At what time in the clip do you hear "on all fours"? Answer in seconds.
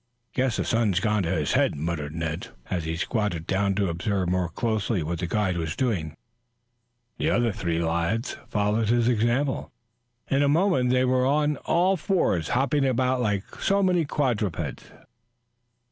11.27-12.47